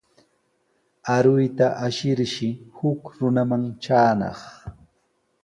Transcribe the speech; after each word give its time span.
Aruyta 1.15 1.67
ashirshi 1.87 2.47
huk 2.77 3.01
runaman 3.19 3.63
traanaq. 3.81 4.39